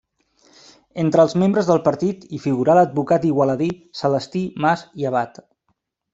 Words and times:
Entre 1.03 1.21
els 1.25 1.35
membres 1.43 1.69
del 1.71 1.81
partit 1.87 2.23
hi 2.31 2.39
figurà 2.47 2.77
l'advocat 2.79 3.29
igualadí 3.33 3.69
Celestí 4.01 4.43
Mas 4.67 4.85
i 5.05 5.11
Abat. 5.13 5.41